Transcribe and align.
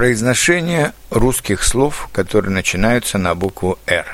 Произношение 0.00 0.94
русских 1.10 1.62
слов, 1.62 2.08
которые 2.10 2.52
начинаются 2.52 3.18
на 3.18 3.34
букву 3.34 3.78
«Р». 3.86 4.06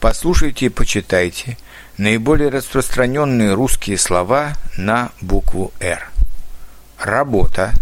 Послушайте 0.00 0.66
и 0.66 0.70
почитайте 0.70 1.56
наиболее 1.98 2.48
распространенные 2.48 3.54
русские 3.54 3.96
слова 3.96 4.54
на 4.76 5.12
букву 5.20 5.72
«Р». 5.78 6.10
Работа, 6.98 7.74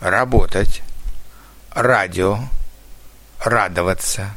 работать, 0.00 0.82
радио, 1.74 2.38
радоваться, 3.44 4.30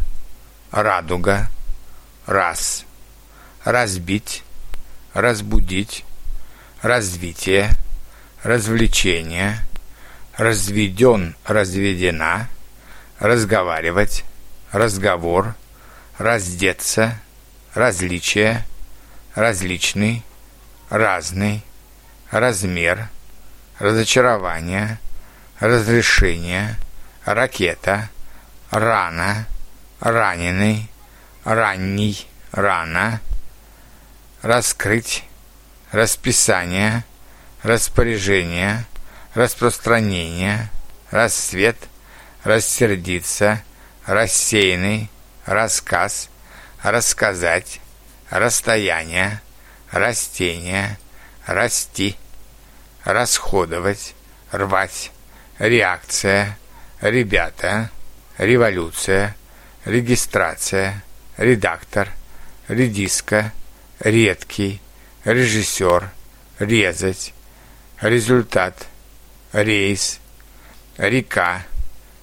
радуга, 0.71 1.47
раз, 2.25 2.83
разбить, 3.63 4.43
разбудить, 5.13 6.03
развитие, 6.81 7.69
развлечение– 8.43 9.61
разведен, 10.39 11.35
разведена, 11.45 12.47
разговаривать, 13.19 14.23
разговор, 14.71 15.53
раздеться, 16.17 17.19
различие, 17.73 18.65
различный, 19.35 20.23
разный, 20.89 21.61
размер, 22.31 23.09
разочарование, 23.79 24.99
разрешение, 25.59 26.77
ракета, 27.25 28.09
рана, 28.71 29.45
раненый, 29.99 30.89
ранний, 31.43 32.25
рано, 32.53 33.19
раскрыть, 34.41 35.25
расписание, 35.91 37.03
распоряжение– 37.61 38.85
распространение, 39.33 40.69
рассвет, 41.11 41.77
рассердиться, 42.43 43.63
рассеянный, 44.05 45.09
рассказ, 45.45 46.29
рассказать, 46.81 47.79
расстояние, 48.29 49.41
растение, 49.91 50.97
расти, 51.45 52.15
расходовать, 53.03 54.15
рвать, 54.51 55.11
реакция, 55.59 56.57
ребята, 57.01 57.91
революция, 58.37 59.35
регистрация, 59.85 61.03
редактор, 61.37 62.09
редиска, 62.67 63.53
редкий, 63.99 64.81
режиссер, 65.23 66.09
резать, 66.59 67.33
результат– 68.01 68.87
рейс, 69.51 70.19
река, 70.97 71.65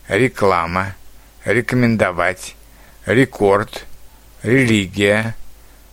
реклама, 0.09 0.95
рекомендовать, 1.45 2.55
рекорд, 3.05 3.85
религия, 4.43 5.35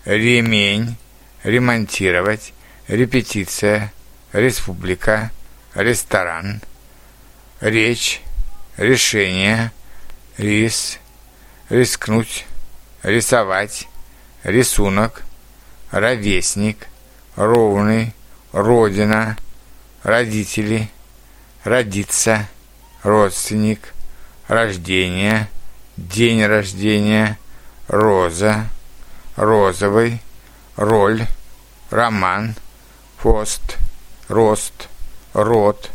ремень, 0.05 0.95
ремонтировать, 1.43 2.53
репетиция, 2.87 3.91
республика, 4.31 5.31
ресторан, 5.73 6.61
речь, 7.61 8.21
решение, 8.77 9.71
рис, 10.37 10.99
рискнуть, 11.69 12.45
рисовать, 13.01 13.87
рисунок, 14.43 15.23
ровесник, 15.89 16.87
ровный, 17.35 18.13
родина, 18.51 19.35
родители– 20.03 20.89
родиться, 21.63 22.47
родственник, 23.03 23.93
рождение, 24.47 25.49
день 25.97 26.45
рождения, 26.45 27.37
роза, 27.87 28.67
розовый, 29.35 30.21
роль, 30.75 31.25
роман, 31.89 32.55
пост, 33.21 33.77
рост, 34.27 34.89
рот, 35.33 35.91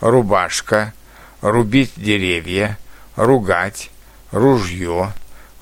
рубашка, 0.00 0.92
рубить 1.40 1.92
деревья, 1.96 2.78
ругать, 3.16 3.90
ружье, 4.30 5.12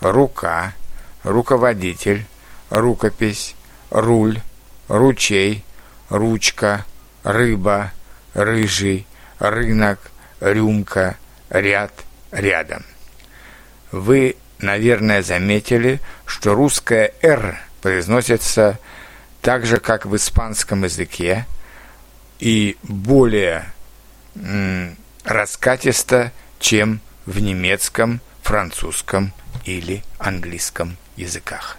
рука, 0.00 0.74
руководитель, 1.22 2.26
рукопись, 2.70 3.54
руль, 3.90 4.40
ручей, 4.88 5.64
ручка, 6.10 6.84
рыба, 7.24 7.92
рыжий, 8.34 9.06
рынок, 9.38 10.10
рюмка, 10.40 11.16
ряд, 11.50 11.92
рядом. 12.30 12.84
Вы, 13.92 14.36
наверное, 14.58 15.22
заметили, 15.22 16.00
что 16.24 16.54
русское 16.54 17.14
«р» 17.22 17.58
произносится 17.82 18.78
так 19.40 19.64
же, 19.64 19.78
как 19.78 20.06
в 20.06 20.16
испанском 20.16 20.84
языке, 20.84 21.46
и 22.38 22.76
более 22.82 23.64
м, 24.34 24.96
раскатисто, 25.24 26.32
чем 26.58 27.00
в 27.24 27.40
немецком, 27.40 28.20
французском 28.42 29.32
или 29.64 30.02
английском 30.18 30.96
языках. 31.16 31.78